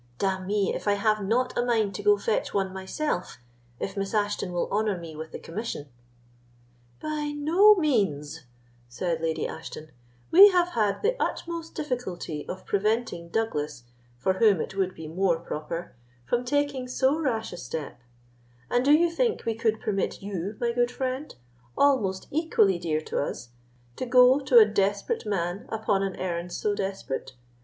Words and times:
D—n 0.17 0.47
me, 0.47 0.73
if 0.73 0.87
I 0.87 0.93
have 0.93 1.21
not 1.23 1.55
a 1.55 1.63
mind 1.63 1.93
to 1.93 2.01
go 2.01 2.17
fetch 2.17 2.55
one 2.55 2.73
myself, 2.73 3.37
if 3.79 3.95
Miss 3.95 4.15
Ashton 4.15 4.51
will 4.51 4.67
honour 4.71 4.97
me 4.97 5.15
with 5.15 5.31
the 5.31 5.37
commission." 5.37 5.89
"By 6.99 7.33
no 7.35 7.75
means," 7.75 8.45
said 8.89 9.21
Lady 9.21 9.47
Ashton; 9.47 9.91
"we 10.31 10.49
have 10.49 10.69
had 10.69 11.03
the 11.03 11.15
utmost 11.21 11.75
difficulty 11.75 12.49
of 12.49 12.65
preventing 12.65 13.29
Douglas, 13.29 13.83
for 14.17 14.33
whom 14.39 14.59
it 14.59 14.75
would 14.75 14.95
be 14.95 15.07
more 15.07 15.37
proper, 15.37 15.93
from 16.25 16.45
taking 16.45 16.87
so 16.87 17.19
rash 17.19 17.53
a 17.53 17.57
step; 17.57 18.01
and 18.71 18.83
do 18.83 18.91
you 18.93 19.07
think 19.11 19.45
we 19.45 19.53
could 19.53 19.79
permit 19.79 20.19
you, 20.23 20.57
my 20.59 20.71
good 20.71 20.89
friend, 20.89 21.35
almost 21.77 22.25
equally 22.31 22.79
dear 22.79 23.01
to 23.01 23.21
us, 23.23 23.49
to 23.97 24.07
go 24.07 24.39
to 24.39 24.57
a 24.57 24.65
desperate 24.65 25.27
man 25.27 25.67
upon 25.69 26.01
an 26.01 26.15
errand 26.15 26.51
so 26.51 26.73
desperate? 26.73 27.33